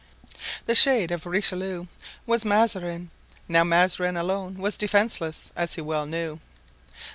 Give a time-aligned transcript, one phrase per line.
[0.65, 1.85] The shade of Richelieu
[2.25, 3.11] was Mazarin.
[3.47, 6.39] Now Mazarin was alone and defenceless, as he well knew.